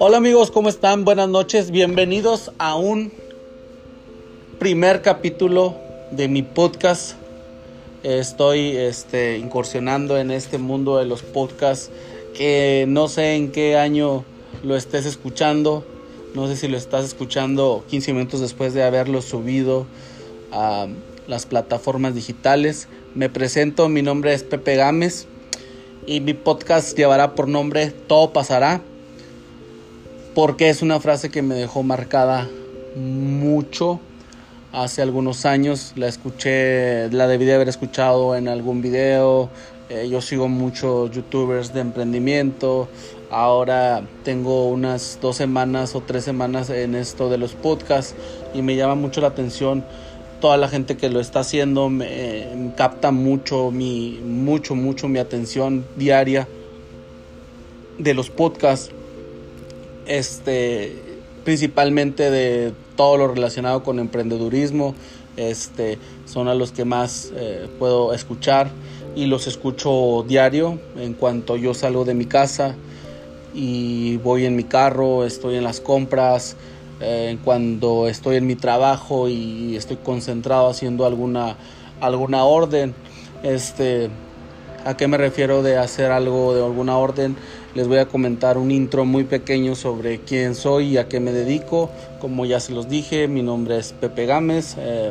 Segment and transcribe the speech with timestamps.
[0.00, 1.04] Hola amigos, ¿cómo están?
[1.04, 3.12] Buenas noches, bienvenidos a un
[4.58, 5.76] primer capítulo
[6.10, 7.12] de mi podcast.
[8.02, 11.92] Estoy este, incursionando en este mundo de los podcasts
[12.36, 14.24] que no sé en qué año
[14.64, 15.84] lo estés escuchando.
[16.34, 19.86] No sé si lo estás escuchando 15 minutos después de haberlo subido
[20.50, 20.88] a
[21.28, 22.88] las plataformas digitales.
[23.14, 25.28] Me presento, mi nombre es Pepe Gámez
[26.04, 28.82] y mi podcast llevará por nombre Todo pasará
[30.34, 32.48] porque es una frase que me dejó marcada
[32.96, 34.00] mucho
[34.72, 35.92] hace algunos años.
[35.96, 39.48] La escuché, la debí de haber escuchado en algún video.
[39.88, 42.88] Eh, yo sigo muchos youtubers de emprendimiento.
[43.30, 48.14] Ahora tengo unas dos semanas o tres semanas en esto de los podcasts
[48.54, 49.84] y me llama mucho la atención
[50.40, 55.86] toda la gente que lo está haciendo me, capta mucho mi mucho mucho mi atención
[55.96, 56.46] diaria
[57.98, 58.93] de los podcasts
[60.06, 60.96] este,
[61.44, 64.94] principalmente de todo lo relacionado con emprendedurismo,
[65.36, 68.70] este, son a los que más eh, puedo escuchar
[69.16, 72.74] y los escucho diario en cuanto yo salgo de mi casa
[73.52, 76.56] y voy en mi carro, estoy en las compras,
[77.00, 81.56] eh, cuando estoy en mi trabajo y estoy concentrado haciendo alguna,
[82.00, 82.94] alguna orden.
[83.42, 84.10] Este,
[84.84, 87.36] ¿A qué me refiero de hacer algo de alguna orden?
[87.74, 91.32] Les voy a comentar un intro muy pequeño sobre quién soy y a qué me
[91.32, 91.90] dedico.
[92.20, 94.76] Como ya se los dije, mi nombre es Pepe Gámez.
[94.78, 95.10] Eh,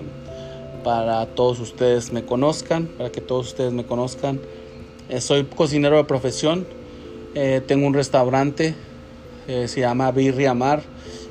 [0.82, 4.40] para todos ustedes me conozcan, para que todos ustedes me conozcan.
[5.10, 6.66] Eh, soy cocinero de profesión.
[7.36, 8.76] Eh, tengo un restaurante,
[9.46, 10.84] se llama Birria Mar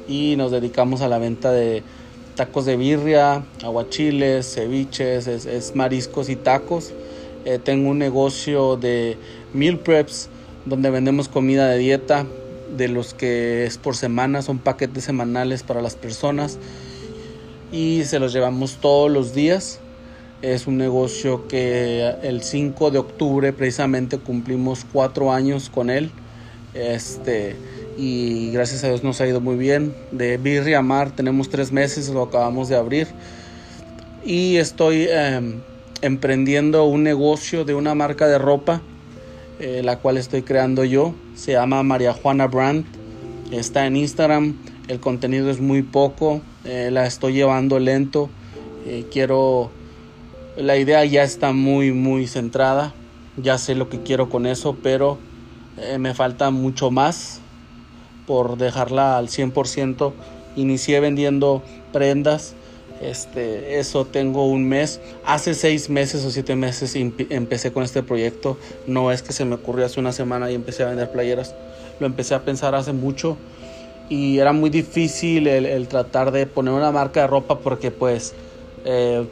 [0.06, 1.82] y nos dedicamos a la venta de
[2.36, 6.92] tacos de birria, aguachiles, ceviches, es, mariscos y tacos.
[7.64, 9.16] tengo un negocio de
[9.54, 10.28] meal preps
[10.64, 12.26] donde vendemos comida de dieta,
[12.76, 16.58] de los que es por semana, son paquetes semanales para las personas
[17.72, 19.80] y se los llevamos todos los días.
[20.42, 26.10] Es un negocio que el 5 de octubre precisamente cumplimos cuatro años con él.
[26.74, 27.56] Este,
[27.96, 29.94] y gracias a Dios nos ha ido muy bien.
[30.10, 33.08] De Birria Mar tenemos tres meses, lo acabamos de abrir.
[34.24, 35.60] Y estoy em,
[36.00, 38.82] emprendiendo un negocio de una marca de ropa
[39.64, 41.14] eh, la cual estoy creando yo.
[41.36, 42.84] Se llama María Juana Brand.
[43.52, 44.56] Está en Instagram.
[44.88, 46.40] El contenido es muy poco.
[46.64, 48.28] Eh, la estoy llevando lento.
[48.86, 49.70] Eh, quiero...
[50.56, 52.92] La idea ya está muy, muy centrada.
[53.36, 55.18] Ya sé lo que quiero con eso, pero
[55.98, 57.40] me falta mucho más
[58.26, 60.12] por dejarla al 100%.
[60.56, 61.62] Inicié vendiendo
[61.92, 62.56] prendas
[63.02, 65.00] este, eso tengo un mes.
[65.24, 68.56] Hace seis meses o siete meses empecé con este proyecto.
[68.86, 71.54] No es que se me ocurrió hace una semana y empecé a vender playeras.
[72.00, 73.36] Lo empecé a pensar hace mucho
[74.08, 78.34] y era muy difícil el, tratar de poner una marca de ropa porque pues,
[78.84, 79.24] eh,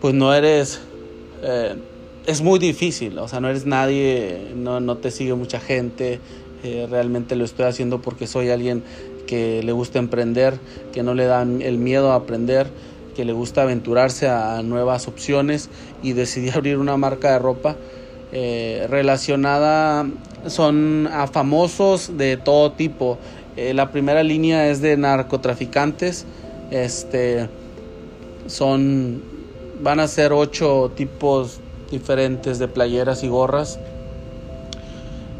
[0.00, 0.80] pues no eres,
[1.42, 1.74] eh,
[2.26, 3.18] es muy difícil.
[3.18, 6.20] O sea, no eres nadie, no, no te sigue mucha gente.
[6.62, 8.84] Eh, realmente lo estoy haciendo porque soy alguien
[9.34, 10.60] que le gusta emprender,
[10.92, 12.68] que no le dan el miedo a aprender,
[13.16, 15.70] que le gusta aventurarse a nuevas opciones
[16.04, 17.74] y decidí abrir una marca de ropa
[18.30, 20.06] eh, relacionada
[20.46, 23.18] son a famosos de todo tipo.
[23.56, 26.26] Eh, la primera línea es de narcotraficantes.
[26.70, 27.48] Este
[28.46, 29.20] son
[29.80, 31.58] van a ser ocho tipos
[31.90, 33.80] diferentes de playeras y gorras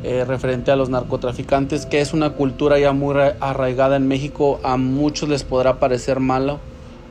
[0.06, 4.60] eh, referente a los narcotraficantes, que es una cultura ya muy arraigada en México.
[4.62, 6.60] A muchos les podrá parecer malo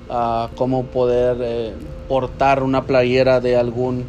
[0.09, 1.73] uh, cómo poder eh,
[2.07, 4.03] portar una playera de alguna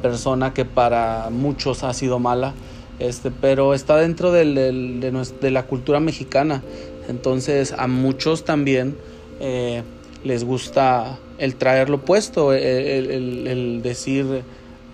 [0.00, 2.54] persona que para muchos ha sido mala,
[3.00, 6.62] este, pero está dentro del, de, la cultura mexicana.
[7.10, 8.96] Entonces a muchos también
[9.40, 9.82] eh,
[10.24, 14.42] les gusta el traerlo puesto, el decir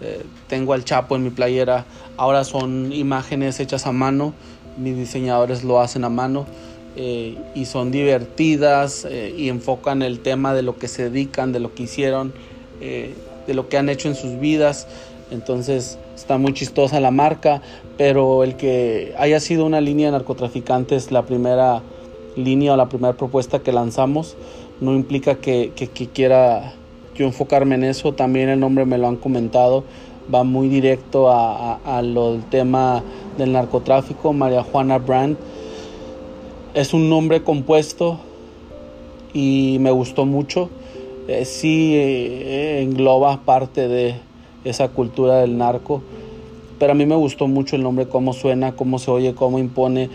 [0.00, 1.84] eh, tengo al Chapo en mi playera.
[2.16, 4.34] Ahora son imágenes hechas a mano.
[4.76, 6.46] Mis diseñadores lo hacen a mano.
[6.96, 11.60] Eh, y son divertidas eh, y enfocan el tema de lo que se dedican, de
[11.60, 12.32] lo que hicieron,
[12.80, 14.86] de lo que han hecho en sus vidas.
[15.30, 17.60] Entonces está muy chistosa la marca,
[17.96, 21.82] pero el que haya sido una línea de narcotraficantes la primera
[22.36, 24.36] línea o la primera propuesta que lanzamos
[24.80, 26.74] no implica que, que quiera
[27.18, 28.14] yo enfocarme en eso.
[28.14, 29.84] También el nombre me lo han comentado.
[30.32, 33.02] Va muy directo a, lo del tema
[33.36, 34.32] del narcotráfico.
[34.32, 35.36] María Juana Brand.
[36.74, 38.18] Es un nombre compuesto
[39.32, 40.70] y me gustó mucho.
[41.26, 44.14] Eh, sí eh, engloba parte de
[44.64, 46.02] esa cultura del narco.
[46.78, 50.08] Pero a mí me gustó mucho el nombre, cómo suena, cómo se oye, cómo impone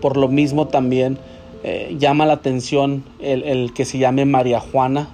[0.00, 1.16] Por lo mismo también
[1.62, 5.08] eh, llama la atención el, el, que se llame María Juana.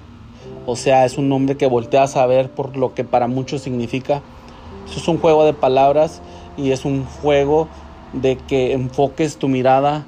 [0.67, 4.23] O sea, es un nombre que volteas a ver por lo que para muchos significa.
[4.89, 6.23] Eso es un juego de palabras
[6.57, 7.69] y es un juego
[8.13, 10.07] de que enfoques tu mirada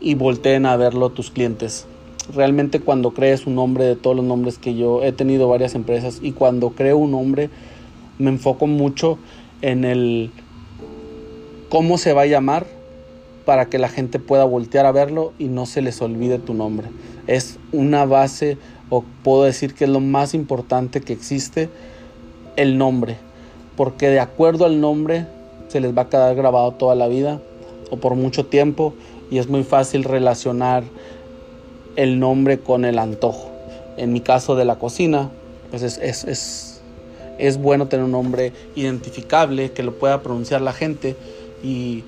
[0.00, 1.86] y volteen a verlo tus clientes.
[2.34, 6.20] Realmente cuando crees un nombre de todos los nombres que yo he tenido varias empresas
[6.22, 7.50] y cuando creo un nombre
[8.18, 9.18] me enfoco mucho
[9.60, 10.30] en el
[11.68, 12.66] cómo se va a llamar
[13.44, 16.88] para que la gente pueda voltear a verlo y no se les olvide tu nombre.
[17.26, 18.56] Es una base
[18.90, 21.68] o puedo decir que es lo más importante que existe
[22.56, 23.16] el nombre,
[23.76, 25.26] porque de acuerdo al nombre
[25.68, 27.40] se les va a quedar grabado toda la vida
[27.90, 28.94] o por mucho tiempo
[29.30, 30.84] y es muy fácil relacionar
[31.96, 33.50] el nombre con el antojo.
[33.96, 35.30] En mi caso de la cocina,
[35.70, 36.80] pues es, es, es,
[37.38, 41.16] es bueno tener un nombre identificable que lo pueda pronunciar la gente
[41.62, 42.04] y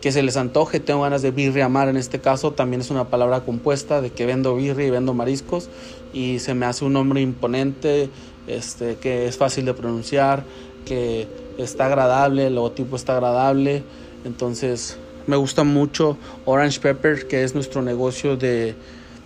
[0.00, 3.08] que se les antoje, tengo ganas de birria amar en este caso, también es una
[3.08, 5.68] palabra compuesta de que vendo birria y vendo mariscos
[6.12, 8.08] y se me hace un nombre imponente,
[8.46, 10.44] este, que es fácil de pronunciar,
[10.86, 13.82] que está agradable, el logotipo está agradable,
[14.24, 18.74] entonces me gusta mucho Orange Pepper, que es nuestro negocio de,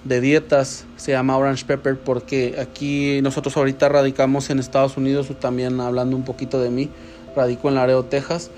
[0.03, 5.81] de dietas, se llama Orange Pepper porque aquí nosotros ahorita radicamos en Estados Unidos, también
[5.81, 6.91] hablando un poquito de mí,
[7.37, 8.51] radico en Laredo, Texas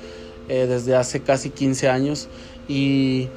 [0.49, 2.29] eh, desde hace casi 15 años.
[2.69, 3.29] Y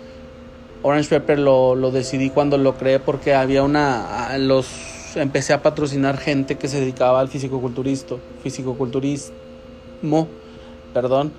[0.81, 4.67] Orange Pepper lo, decidí cuando lo creé porque había una los
[5.15, 10.27] empecé a patrocinar gente que se dedicaba al fisicoculturismo fisicoculturismo
[10.93, 11.31] perdón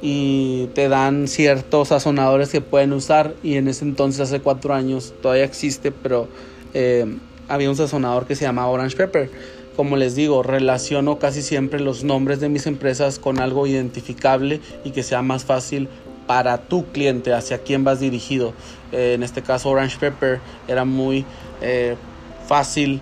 [0.00, 3.34] y te dan ciertos sazonadores que pueden usar.
[3.42, 6.26] Y en ese entonces hace cuatro años todavía existe pero
[6.74, 7.06] eh,
[7.48, 9.30] había un sazonador que se llamaba Orange Pepper
[9.76, 14.90] como les digo, relaciono casi siempre los nombres de mis empresas con algo identificable y
[14.90, 15.88] que sea más fácil
[16.26, 18.52] para tu cliente, hacia quién vas dirigido.
[18.92, 21.24] Eh, en este caso, Orange Pepper era muy
[21.60, 21.96] eh,
[22.46, 23.00] fácil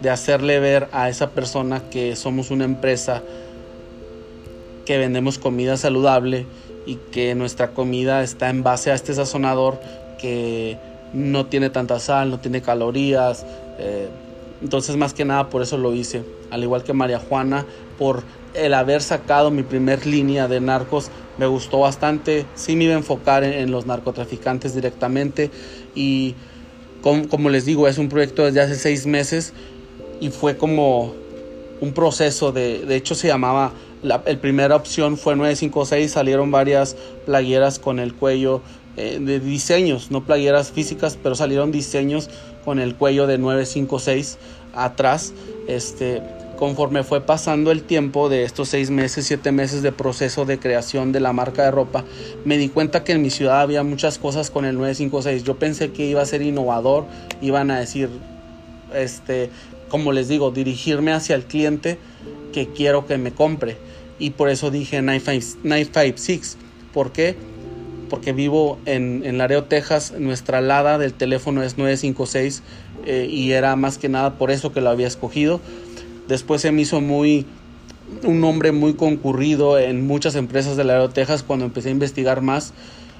[0.00, 3.22] de hacerle ver a esa persona que somos una empresa
[4.84, 6.46] que vendemos comida saludable
[6.86, 9.80] y que nuestra comida está en base a este sazonador
[10.18, 10.78] que
[11.12, 13.44] no tiene tanta sal, no tiene calorías.
[13.78, 14.08] Eh,
[14.62, 16.24] entonces más que nada por eso lo hice.
[16.50, 17.66] Al igual que María Juana,
[17.98, 18.22] por
[18.54, 22.46] el haber sacado mi primer línea de narcos, me gustó bastante.
[22.54, 25.50] Sí me iba a enfocar en, los narcotraficantes directamente.
[25.94, 26.34] Y
[27.02, 29.52] como, les digo, es un proyecto desde hace seis meses
[30.20, 31.14] y fue como
[31.80, 37.78] un proceso de, de hecho se llamaba, la primera opción fue 956, salieron varias playeras
[37.78, 38.62] con el cuello
[38.96, 42.30] eh, de diseños, no playeras físicas, pero salieron diseños
[42.66, 44.36] con el cuello de 956
[44.74, 45.32] atrás.
[45.68, 46.20] Este,
[46.58, 51.12] conforme fue pasando el tiempo de estos seis meses, siete meses de proceso de creación
[51.12, 52.04] de la marca de ropa,
[52.44, 55.44] me di cuenta que en mi ciudad había muchas cosas con el 956.
[55.44, 57.06] Yo pensé que iba a ser innovador,
[57.40, 58.10] iban a decir,
[58.94, 59.50] este,
[59.88, 61.98] como les digo, dirigirme hacia el cliente
[62.52, 63.76] que quiero que me compre.
[64.18, 66.58] Y por eso dije 956.
[66.92, 67.36] ¿Por qué?
[68.08, 70.14] Porque vivo en, en Laredo, Texas.
[70.18, 72.62] Nuestra alada del teléfono es 956
[73.04, 75.60] eh, y era más que nada por eso que lo había escogido.
[76.28, 77.46] Después se me hizo muy
[78.22, 82.72] un nombre muy concurrido en muchas empresas de Laredo, Texas cuando empecé a investigar más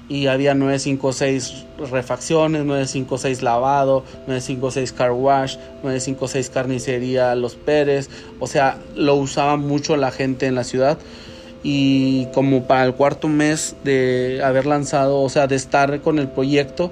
[0.09, 8.09] y había 956 refacciones, 956 lavado, 956 car wash, 956 carnicería Los Pérez,
[8.39, 10.97] o sea, lo usaba mucho la gente en la ciudad
[11.63, 16.27] y como para el cuarto mes de haber lanzado, o sea, de estar con el
[16.27, 16.91] proyecto,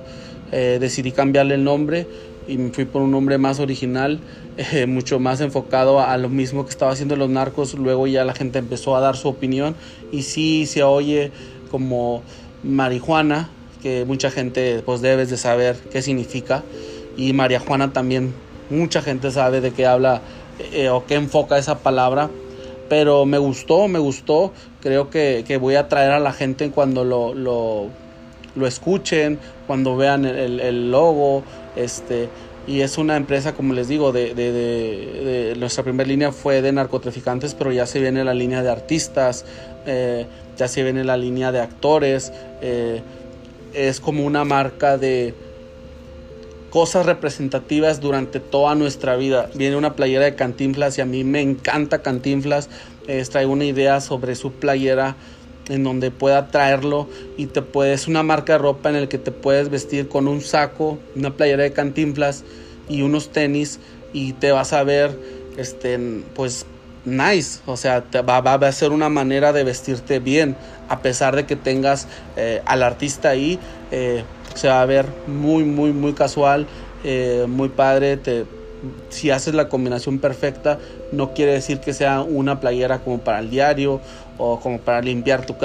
[0.52, 2.08] eh, decidí cambiarle el nombre
[2.48, 4.20] y me fui por un nombre más original,
[4.58, 7.74] eh, mucho más enfocado a, lo mismo que estaba haciendo los narcos.
[7.76, 9.76] Luego ya la gente empezó a dar su opinión
[10.12, 11.32] y sí se oye
[11.72, 12.24] como
[12.64, 13.50] marihuana,
[13.82, 16.64] que mucha gente pues debes de saber qué significa.
[17.18, 18.34] Y María Juana también,
[18.70, 20.22] mucha gente sabe de qué habla
[20.74, 22.30] eh, o qué enfoca esa palabra
[22.90, 24.54] pero me gustó, me gustó.
[24.82, 27.88] Creo que, que voy a traer a la gente cuando lo, lo,
[28.56, 31.44] lo escuchen, cuando vean el, el, logo.
[31.76, 32.30] Este,
[32.68, 36.72] y es una empresa, como les digo, de, de, de, nuestra primera línea fue de
[36.72, 39.46] narcotraficantes, pero ya se viene la línea de artistas,
[39.86, 40.26] eh,
[40.58, 42.34] ya se viene la línea de actores.
[42.62, 43.02] Eh,
[43.74, 45.34] es como una marca de
[46.76, 49.50] cosas representativas durante toda nuestra vida.
[49.56, 52.68] Viene una playera de Cantinflas y a mí me encanta Cantinflas.
[53.08, 55.16] Eh, traigo una idea sobre su playera
[55.70, 59.32] en donde pueda traerlo y te puedes una marca de ropa en el que te
[59.32, 62.44] puedes vestir con un saco, una playera de Cantinflas
[62.90, 63.80] y unos tenis
[64.12, 65.18] y te vas a ver
[65.56, 65.98] este
[66.36, 66.66] pues
[67.06, 70.56] nice, o sea, te va, a ser una manera de vestirte bien,
[70.90, 73.60] a pesar de que tengas eh, al artista ahí,
[73.92, 76.68] eh, se va a ver muy, muy, muy casual,
[77.04, 78.46] eh, muy padre, te,
[79.10, 80.80] si haces la combinación perfecta,
[81.12, 84.02] no quiere decir que sea una playera como para el diario
[84.38, 85.56] o como para limpiar tu,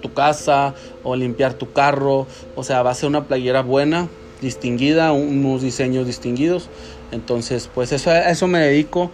[0.00, 4.08] tu casa o limpiar tu carro, o sea, va a ser una playera buena,
[4.40, 6.68] distinguida, unos diseños distinguidos.
[7.12, 9.10] Entonces, pues eso, a eso me dedico.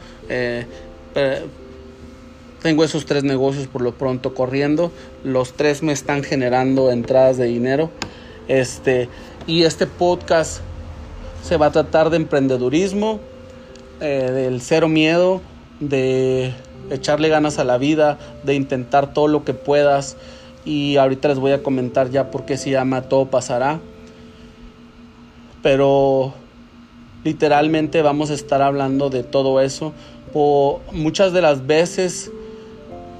[2.63, 4.91] Tengo esos tres negocios por lo pronto corriendo.
[5.25, 7.91] Los tres me están generando entradas de dinero.
[8.49, 9.09] Este,
[9.47, 10.61] y este podcast
[11.43, 13.21] se va a tratar de emprendedurismo,
[14.01, 15.41] eh, del cero miedo,
[15.81, 16.53] de
[16.91, 20.17] echarle ganas a la vida, de intentar todo lo que puedas.
[20.65, 23.81] Y ahorita les voy a comentar ya por qué se llama Todo Pasará.
[25.63, 26.35] Pero
[27.25, 29.93] literalmente vamos a estar hablando de todo eso.
[30.33, 32.31] Por muchas de las veces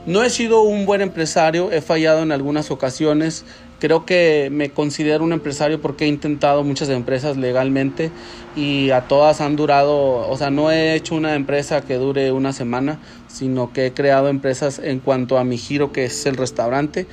[0.07, 3.45] no he sido un buen empresario, he fallado en algunas ocasiones.
[3.79, 8.11] Creo que me considero un empresario porque he intentado muchas empresas legalmente
[8.57, 12.53] y a todas han durado, o sea, no he hecho una empresa que dure una
[12.53, 12.99] semana,
[13.29, 17.07] sino que he creado empresas en cuanto a mi giro que es el restaurante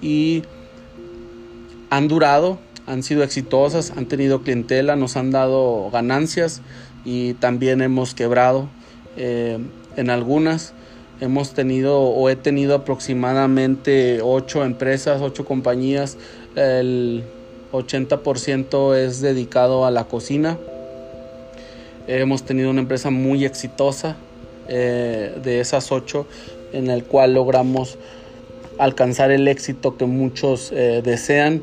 [0.00, 0.42] y
[1.90, 6.62] han durado han sido exitosas, han tenido clientela, nos han dado ganancias
[7.04, 8.68] y también hemos quebrado
[9.16, 9.58] eh,
[9.96, 10.74] en algunas.
[11.20, 16.16] Hemos tenido o he tenido aproximadamente ocho empresas, ocho compañías.
[16.56, 17.24] El
[17.72, 20.58] 80% es dedicado a la cocina.
[22.08, 24.16] Hemos tenido una empresa muy exitosa
[24.68, 26.26] eh, de esas ocho
[26.72, 27.98] en el cual logramos
[28.78, 31.62] alcanzar el éxito que muchos eh, desean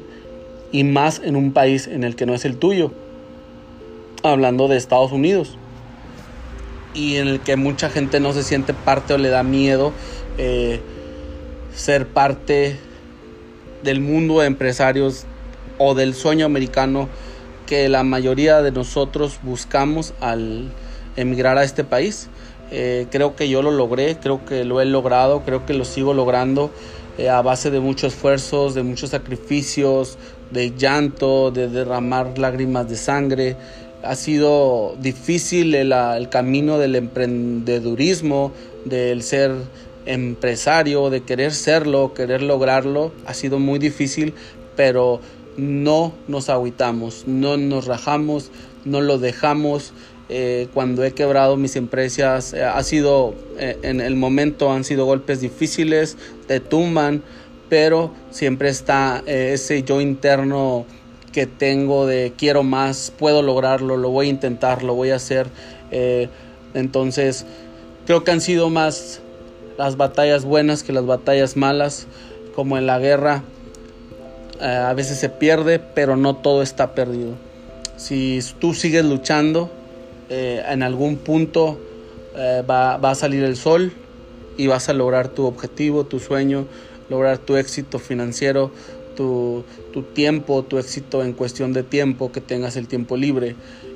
[0.72, 2.92] y más en un país en el que no es el tuyo,
[4.24, 5.58] hablando de Estados Unidos,
[6.94, 9.94] y en el que mucha gente no se siente parte o le da miedo
[10.38, 10.82] eh,
[11.74, 12.78] ser parte
[13.84, 15.26] del mundo de empresarios
[15.78, 17.08] o del sueño americano
[17.66, 20.72] que la mayoría de nosotros buscamos al
[21.16, 22.30] emigrar a este país.
[22.72, 26.14] Eh, creo que yo lo logré, creo que lo he logrado, creo que lo sigo
[26.14, 26.72] logrando
[27.18, 30.18] eh, a base de muchos esfuerzos, de muchos sacrificios,
[30.52, 33.56] de llanto, de derramar lágrimas de sangre.
[34.04, 38.52] Ha sido difícil el, el camino del emprendedurismo,
[38.86, 39.52] del ser
[40.06, 43.12] empresario, de querer serlo, querer lograrlo.
[43.26, 44.34] Ha sido muy difícil,
[44.76, 45.20] pero
[45.58, 48.52] no nos agüitamos, no nos rajamos,
[48.86, 49.94] no lo dejamos.
[50.30, 55.06] Eh, cuando he quebrado mis empresas, eh, ha sido eh, en el momento han sido
[55.06, 57.24] golpes difíciles, te tumban,
[57.68, 60.86] pero siempre está ese yo interno
[61.30, 65.48] que tengo de quiero más, puedo lograrlo, lo voy a intentar, lo voy a hacer.
[65.92, 66.30] Eh,
[66.74, 67.46] entonces,
[68.06, 69.22] creo que han sido más
[69.78, 72.08] las batallas buenas que las batallas malas,
[72.56, 73.44] como en la guerra.
[74.62, 77.34] Eh, a veces se pierde, pero no todo está perdido.
[77.98, 79.72] Si tú sigues luchando,
[80.30, 81.80] en algún punto
[82.70, 83.92] va, va a salir el sol
[84.58, 86.68] y vas a lograr tu objetivo, tu sueño,
[87.10, 88.72] lograr tu éxito financiero,
[89.20, 93.56] tu, tiempo, tu éxito en cuestión de tiempo, que tengas el tiempo libre.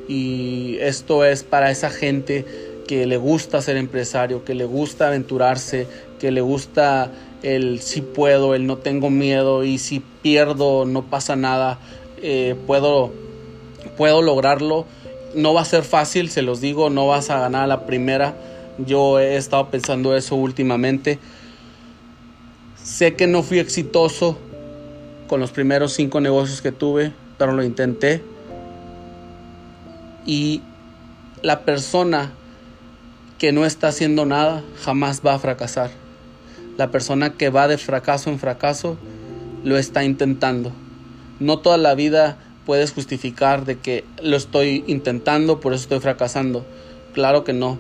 [0.10, 2.46] Y esto es para esa gente
[2.88, 5.88] que le gusta ser empresario, que le gusta aventurarse,
[6.20, 7.10] que le gusta
[7.42, 11.80] el si puedo, el no tengo miedo y si pierdo no pasa nada,
[12.22, 13.14] eh, puedo,
[13.96, 14.86] puedo lograrlo.
[15.36, 18.36] No va a ser fácil, se los digo, no vas a ganar la primera.
[18.78, 21.18] Yo he estado pensando eso últimamente.
[22.76, 24.38] Sé que no fui exitoso
[25.34, 28.22] con los primeros cinco negocios que tuve, pero lo intenté.
[30.28, 30.62] Y
[31.42, 32.32] la persona
[33.40, 35.90] que no está haciendo nada jamás va a fracasar.
[36.78, 38.96] La persona que va de fracaso en fracaso
[39.64, 40.72] lo está intentando.
[41.40, 42.38] No toda la vida
[42.68, 46.64] puedes justificar de que lo estoy intentando, por eso estoy fracasando.
[47.12, 47.80] Claro que no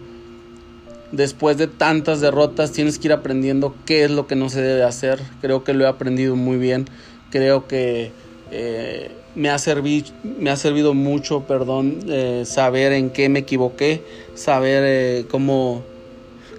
[1.13, 4.83] después de tantas derrotas tienes que ir aprendiendo qué es lo que no se debe
[4.83, 5.21] hacer.
[5.41, 6.87] Creo que lo he aprendido muy bien.
[7.33, 8.11] Creo que
[8.51, 14.03] eh, me, ha servido mucho, perdón, eh, saber en qué me equivoqué,
[14.35, 15.81] saber eh, cómo,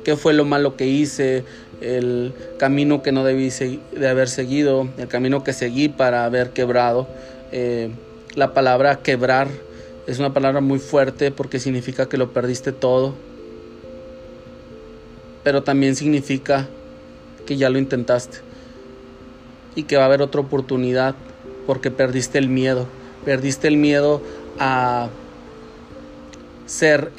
[0.02, 1.44] qué fue lo malo que hice,
[1.80, 3.50] el camino que no debí
[3.92, 7.06] de haber seguido, el camino que seguí para haber quebrado.
[8.34, 9.46] la palabra quebrar
[10.08, 13.14] es una palabra muy fuerte porque significa que lo perdiste todo
[15.44, 16.66] pero también significa
[17.46, 18.38] que ya lo intentaste
[19.74, 21.14] y que va a haber otra oportunidad
[21.66, 22.86] porque perdiste el miedo,
[23.24, 24.22] perdiste el miedo
[24.58, 25.08] a
[26.66, 27.10] ser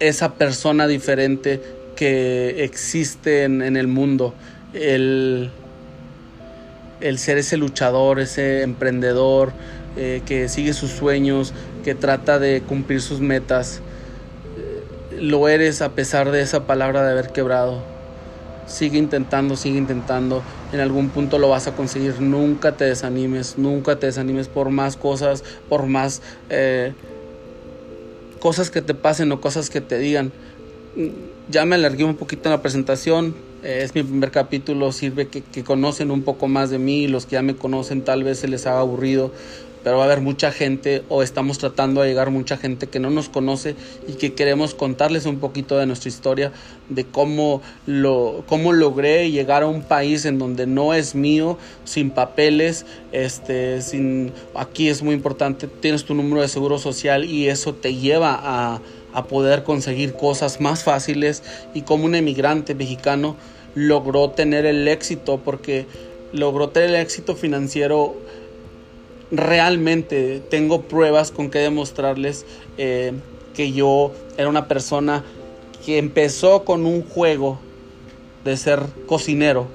[0.00, 1.60] esa persona diferente
[1.96, 4.34] que existe en, el mundo.
[4.72, 5.50] El,
[7.00, 9.52] el, ser ese luchador, ese emprendedor
[9.96, 11.52] eh, que sigue sus sueños,
[11.84, 13.80] que trata de cumplir sus metas.
[14.56, 17.82] Eh, lo eres a pesar de esa palabra de haber quebrado.
[18.68, 20.42] Sigue intentando, sigue intentando.
[20.72, 22.20] En algún punto lo vas a conseguir.
[22.20, 26.20] Nunca te desanimes, nunca te desanimes por más cosas, por más
[26.50, 26.92] eh,
[28.40, 30.32] cosas que te pasen o cosas que te digan.
[31.50, 33.34] Ya me alargué un poquito en la presentación.
[33.64, 34.92] Eh, es mi primer capítulo.
[34.92, 37.08] Sirve que, que conocen un poco más de mí.
[37.08, 39.32] Los que ya me conocen tal vez se les haga aburrido
[39.88, 43.08] pero va a haber mucha gente o estamos tratando de llegar mucha gente que no
[43.08, 43.74] nos conoce
[44.06, 46.52] y que queremos contarles un poquito de nuestra historia,
[46.90, 52.10] de cómo, lo, cómo logré llegar a un país en donde no es mío, sin
[52.10, 57.72] papeles, este, sin, aquí es muy importante, tienes tu número de seguro social y eso
[57.72, 58.82] te lleva a,
[59.14, 61.42] a poder conseguir cosas más fáciles
[61.72, 63.36] y como un emigrante mexicano
[63.74, 65.86] logró tener el éxito porque
[66.34, 68.16] logró tener el éxito financiero
[69.30, 72.46] realmente tengo pruebas con que demostrarles
[72.78, 73.12] eh,
[73.54, 75.24] que yo era una persona
[75.84, 77.58] que empezó con un juego
[78.44, 79.66] de ser cocinero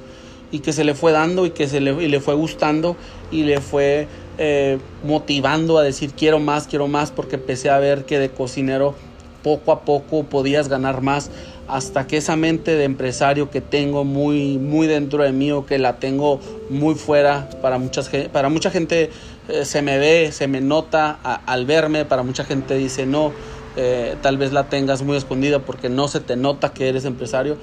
[0.51, 2.95] y que se le fue dando y que se le, le fue gustando
[3.31, 4.07] y le fue
[4.37, 8.95] eh, motivando a decir quiero más, quiero más porque empecé a ver que de cocinero
[9.43, 11.29] poco a poco podías ganar más
[11.67, 15.79] hasta que esa mente de empresario que tengo muy, muy dentro de mí o que
[15.79, 19.09] la tengo muy fuera, para, muchas, para mucha gente
[19.49, 21.11] eh, se me ve, se me nota
[21.45, 23.33] al verme, para mucha gente dice no,
[23.75, 27.57] eh, tal vez la tengas muy escondida porque no se te nota que eres empresario,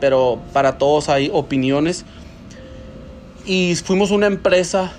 [0.00, 2.04] pero para todos hay opiniones.
[3.44, 4.92] Y fuimos una empresa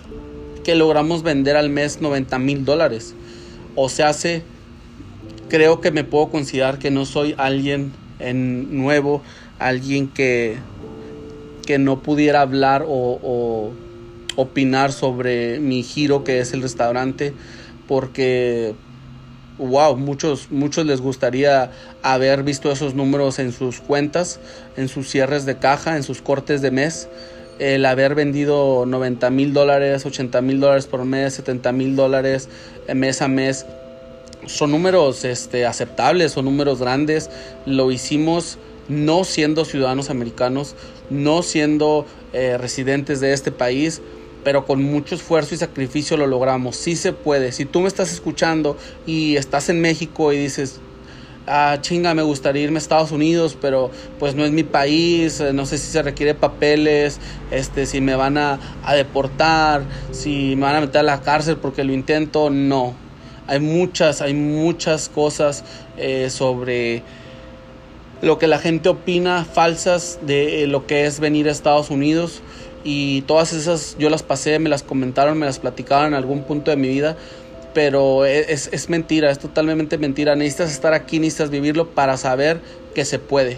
[0.64, 3.16] que logramos vender al mes 90 mil dólares.
[3.76, 4.44] O se hace,
[5.48, 9.22] creo que me puedo considerar que no soy alguien en nuevo,
[9.58, 10.58] alguien que,
[11.66, 13.72] que no pudiera hablar o,
[14.40, 17.34] opinar sobre mi giro que es el restaurante,
[17.88, 18.74] porque
[19.58, 21.72] wow, muchos, muchos les gustaría
[22.02, 24.40] haber visto esos números en sus cuentas,
[24.78, 27.10] en sus cierres de caja, en sus cortes de mes.
[27.60, 32.48] El haber vendido 90 mil dólares, 80 mil dólares por mes, 70 mil dólares
[32.96, 33.66] mes a mes,
[34.46, 37.30] son números este, aceptables, son números grandes.
[37.66, 40.76] Lo hicimos no siendo ciudadanos americanos,
[41.10, 44.02] no siendo eh, residentes de este país,
[44.44, 46.76] pero con mucho esfuerzo y sacrificio lo logramos.
[46.76, 47.52] Sí se puede.
[47.52, 50.80] Si tú me estás escuchando y estás en México y dices,
[51.48, 55.52] ah, chinga, me gustaría irme a Estados Unidos, pero pues no es mi país, eh,
[55.52, 57.20] no sé si se requiere papeles,
[57.52, 58.60] este, si me van a,
[58.96, 62.94] deportar, si me van a meter a la cárcel porque lo intento, no
[63.48, 65.64] hay muchas, hay muchas cosas
[65.98, 67.02] eh, sobre
[68.22, 72.42] lo que la gente opina falsas de lo que es venir a Estados Unidos
[72.84, 76.72] y todas esas yo las pasé, me las comentaron, me las platicaron en algún punto
[76.72, 77.18] de mi vida,
[77.74, 80.36] pero es, es mentira, es totalmente mentira.
[80.36, 82.62] Necesitas estar aquí, necesitas vivirlo para saber
[82.96, 83.58] que se puede.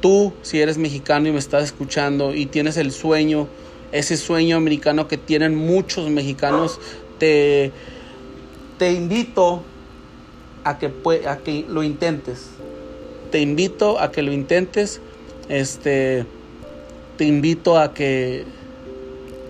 [0.00, 3.48] Tú, si eres mexicano y me estás escuchando y tienes el sueño,
[3.90, 6.78] ese sueño americano que tienen muchos mexicanos,
[7.18, 7.72] te
[8.78, 9.62] te invito
[10.64, 10.92] a que,
[11.26, 12.46] a que lo intentes.
[13.30, 15.00] Te invito a que lo intentes.
[15.48, 16.24] Este,
[17.18, 18.46] te invito a que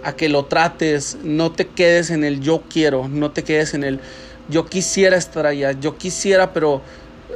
[0.02, 3.84] a que lo trates, no te quedes en el yo quiero, no te quedes en
[3.84, 4.00] el
[4.48, 6.80] yo quisiera estar allá, yo quisiera, pero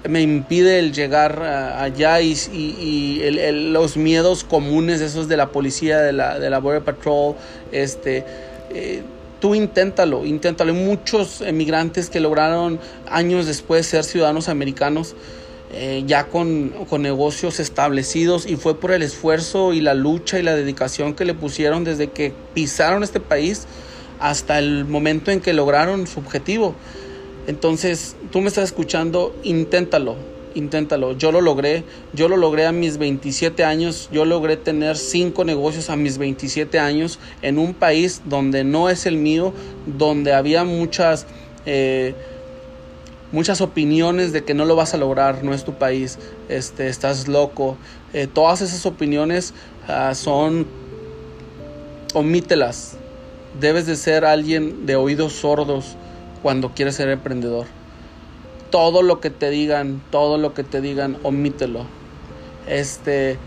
[0.09, 3.21] me impide el llegar allá y,
[3.53, 7.35] los miedos comunes, esos de la policía, de la, de la Border Patrol,
[7.71, 8.25] este,
[8.71, 9.03] eh,
[9.41, 10.73] tú inténtalo, inténtalo.
[10.73, 15.15] Hay muchos emigrantes que lograron años después ser ciudadanos americanos.
[15.75, 20.43] Eh, ya con, con, negocios establecidos y fue por el esfuerzo y la lucha y
[20.43, 23.67] la dedicación que le pusieron desde que pisaron este país
[24.21, 26.75] hasta el momento en que lograron su objetivo.
[27.47, 30.17] Entonces, tú me estás escuchando, inténtalo,
[30.55, 31.17] inténtalo.
[31.17, 35.91] Yo lo logré, yo lo logré a mis 27 años, yo logré tener cinco negocios
[35.91, 39.53] a mis 27 años en un país donde no es el mío,
[39.87, 41.27] donde había muchas...
[41.67, 42.15] Eh,
[43.33, 46.19] muchas opiniones de que no lo vas a lograr, no es tu país,
[46.49, 47.77] este, estás loco.
[48.13, 49.55] Eh, todas esas opiniones
[49.89, 50.67] ah, son,
[52.15, 52.97] omítelas.
[53.61, 55.97] Debes de ser alguien de oídos sordos
[56.43, 57.67] cuando quieres ser emprendedor
[58.73, 61.85] todo lo que te digan, todo lo que te digan, omítelo.
[62.67, 63.39] Este,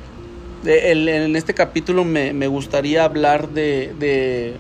[0.64, 4.56] en este capítulo me, gustaría hablar de, de,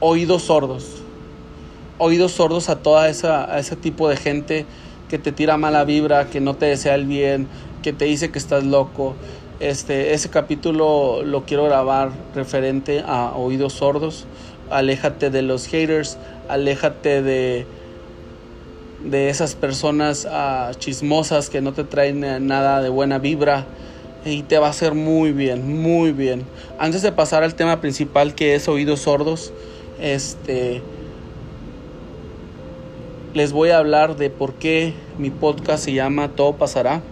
[0.00, 1.02] oídos sordos.
[1.98, 4.66] Oídos sordos a toda esa, a ese tipo de gente
[5.08, 7.46] que te tira mala vibra, que no te desea el bien,
[7.82, 9.14] que te dice que estás loco.
[9.60, 14.26] Este, ese capítulo lo quiero grabar referente a oídos sordos.
[14.70, 17.66] Aléjate de los haters, aléjate de,
[19.04, 23.66] de esas personas ah, chismosas que no te traen eh, nada de buena vibra
[24.24, 26.42] y te va a hacer muy bien, muy bien.
[26.78, 29.52] Antes de pasar al tema principal que es oídos sordos,
[30.00, 30.82] este
[33.34, 37.02] les voy a hablar de por qué mi podcast se llama Todo pasará.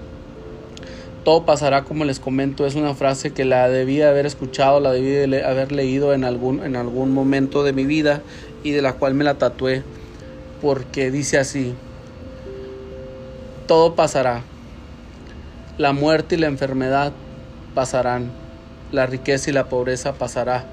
[1.24, 5.36] Todo pasará, como les comento, es una frase que la debí haber escuchado, la debí
[5.42, 8.22] haber leído en algún, en algún momento de mi vida
[8.62, 9.82] y de la cual me la tatué,
[10.60, 11.74] porque dice así,
[13.66, 14.42] todo pasará,
[15.76, 17.12] la muerte y la enfermedad
[17.74, 18.30] pasarán,
[18.90, 20.64] la riqueza y la pobreza pasará,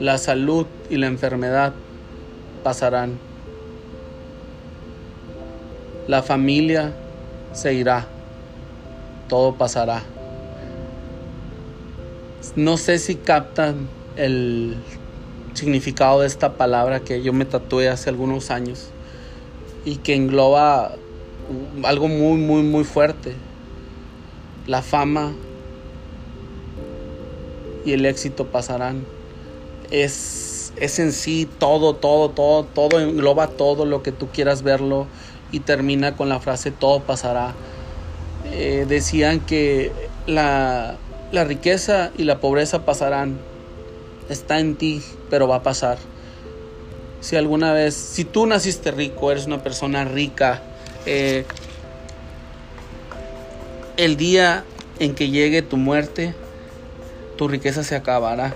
[0.00, 1.72] la salud y la enfermedad
[2.64, 3.31] pasarán
[6.08, 6.92] la familia
[7.52, 8.06] se irá,
[9.28, 10.02] todo pasará.
[12.56, 14.76] No sé si captan el
[15.54, 18.88] significado de esta palabra que yo me tatué hace algunos años
[19.84, 20.92] y que engloba
[21.84, 23.34] algo muy, muy, muy fuerte.
[24.66, 25.32] La fama
[27.84, 29.04] y el éxito pasarán.
[29.90, 35.06] Es, es en sí todo, todo, todo, todo engloba todo lo que tú quieras verlo
[35.52, 37.54] y termina con la frase todo pasará.
[38.50, 39.92] Eh, decían que
[40.26, 40.96] la,
[41.30, 43.38] la riqueza y la pobreza pasarán.
[44.28, 45.98] Está en ti, pero va a pasar.
[47.20, 50.62] Si alguna vez, si tú naciste rico, eres una persona rica,
[51.06, 51.44] eh,
[53.96, 54.64] el día
[54.98, 56.34] en que llegue tu muerte,
[57.36, 58.54] tu riqueza se acabará.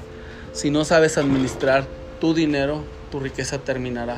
[0.53, 1.87] Si no sabes administrar
[2.21, 4.17] tu dinero, tu riqueza terminará.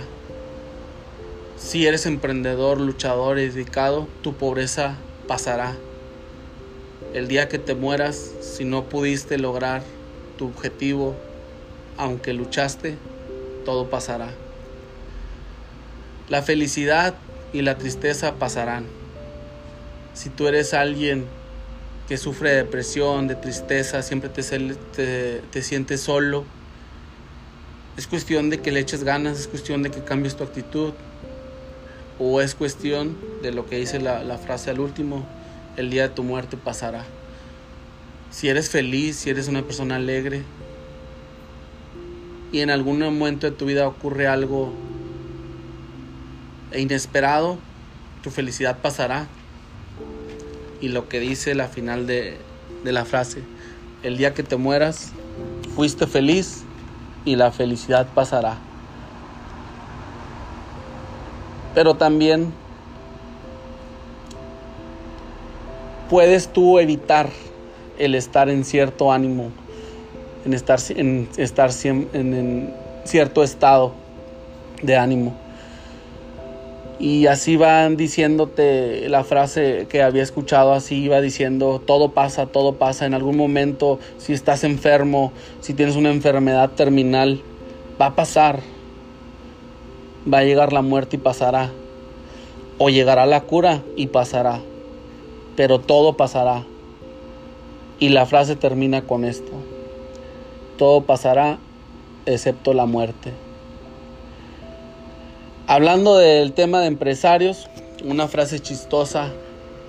[1.59, 4.94] Si eres emprendedor, luchador y dedicado, tu pobreza
[5.27, 5.77] pasará.
[7.14, 9.83] El día que te mueras, si no pudiste lograr
[10.38, 11.16] tu objetivo,
[11.97, 12.97] aunque luchaste,
[13.64, 14.31] todo pasará.
[16.29, 17.16] La felicidad
[17.53, 18.87] y la tristeza pasarán.
[20.14, 21.27] Si tú eres alguien
[22.09, 26.44] que sufre de depresión, de tristeza, siempre te, te sientes solo,
[27.97, 30.92] es cuestión de que le eches ganas, es cuestión de que cambies tu actitud,
[32.18, 35.24] o es cuestión de lo que dice la, frase al último,
[35.76, 37.04] el día de tu muerte pasará.
[38.31, 40.42] Si eres feliz, si eres una persona alegre
[42.52, 44.72] y en algún momento de tu vida ocurre algo
[46.76, 47.59] inesperado,
[48.22, 49.26] tu felicidad pasará.
[50.81, 52.37] Y lo que dice la final de,
[52.85, 53.42] la frase,
[54.02, 55.12] el día que te mueras,
[55.74, 56.62] fuiste feliz
[57.24, 58.59] y la felicidad pasará.
[61.74, 62.52] Pero también
[66.09, 67.28] puedes tú evitar
[67.98, 69.50] el estar en cierto ánimo,
[70.44, 72.72] en estar en, estar en,
[73.04, 73.92] cierto estado
[74.83, 75.37] de ánimo.
[77.00, 82.74] Y así van diciéndote la frase que había escuchado, así iba diciendo, todo pasa, todo
[82.74, 83.07] pasa.
[83.07, 87.40] En algún momento, si estás enfermo, si tienes una enfermedad terminal,
[88.00, 88.61] va a pasar,
[90.32, 91.70] va a llegar la muerte y pasará.
[92.78, 94.60] O llegará la cura y pasará.
[95.56, 96.64] Pero todo pasará.
[97.98, 99.52] Y la frase termina con esto.
[100.76, 101.58] Todo pasará
[102.26, 103.32] excepto la muerte.
[105.66, 107.68] Hablando del tema de empresarios,
[108.04, 109.32] una frase chistosa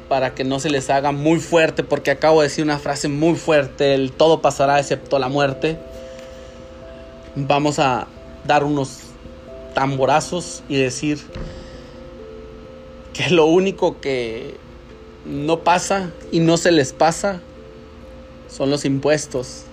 [0.10, 3.36] para que no se les haga muy fuerte, porque acabo de decir una frase muy
[3.36, 5.78] fuerte, el todo pasará excepto la muerte.
[7.36, 8.08] Vamos a
[8.46, 9.09] dar unos
[9.74, 11.20] tamborazos y decir
[13.14, 14.56] que lo único que
[15.26, 17.42] no pasa y no se les pasa
[18.48, 19.64] son los impuestos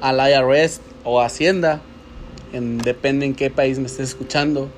[0.00, 1.80] al IRS o Hacienda,
[2.52, 4.68] en, depende en qué país me estés escuchando,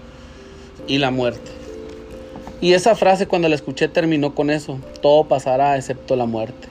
[0.86, 1.50] y la muerte.
[2.60, 6.68] Y esa frase cuando la escuché terminó con eso, todo pasará excepto la muerte.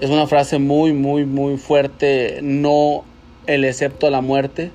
[0.00, 3.04] Es una frase muy, muy, muy fuerte, no
[3.46, 4.70] el excepto la muerte,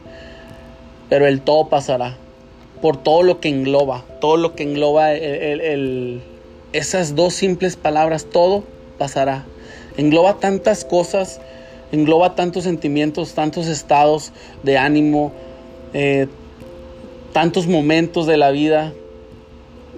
[1.13, 2.17] pero el todo pasará
[2.81, 5.13] por todo lo que engloba, todo lo que engloba
[6.73, 8.63] esas dos simples palabras, todo
[8.97, 9.45] pasará.
[9.95, 11.39] Engloba tantas cosas,
[11.91, 14.31] engloba tantos sentimientos, tantos estados
[14.63, 15.31] de ánimo,
[15.93, 16.25] eh,
[17.31, 18.91] tantos momentos de la vida,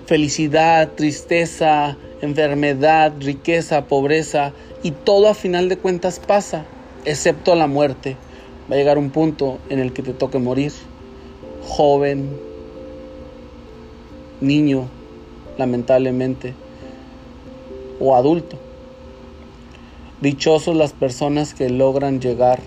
[0.08, 4.52] felicidad, tristeza, enfermedad, riqueza, pobreza,
[4.84, 6.66] y todo a final de cuentas pasa,
[7.06, 8.18] excepto la muerte.
[8.70, 10.74] Va a llegar un punto en el que te toque morir
[11.68, 12.30] joven,
[14.42, 14.88] niño,
[15.58, 16.54] lamentablemente,
[18.00, 18.58] o adulto.
[20.22, 22.62] Dichosos las personas que logran llegar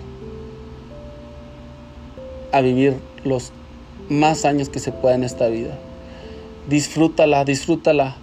[2.51, 3.51] a vivir los
[4.09, 5.77] más años que se pueda en esta vida.
[6.69, 8.15] Disfrútala, disfrútala.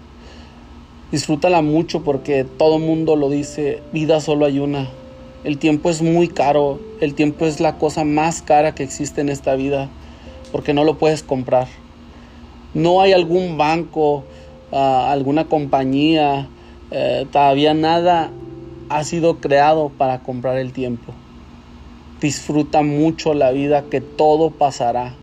[1.11, 4.89] Disfrútala mucho porque todo mundo lo dice, vida solo hay una.
[5.45, 9.29] El tiempo es muy caro, el tiempo es la cosa más cara que existe en
[9.29, 9.89] esta vida
[10.53, 11.69] porque no lo puedes comprar.
[12.75, 14.25] No hay algún banco,
[14.73, 16.49] ah, alguna compañía,
[16.91, 18.31] eh, todavía nada
[18.89, 21.13] ha sido creado para comprar el tiempo.
[22.21, 25.15] Disfruta mucho la vida que todo pasará.